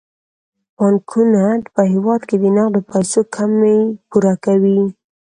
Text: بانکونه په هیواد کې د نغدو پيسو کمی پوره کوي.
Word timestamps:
بانکونه 0.77 1.43
په 1.73 1.81
هیواد 1.93 2.21
کې 2.29 2.35
د 2.39 2.45
نغدو 2.57 2.81
پيسو 2.91 3.19
کمی 3.35 3.77
پوره 4.09 4.33
کوي. 4.45 4.79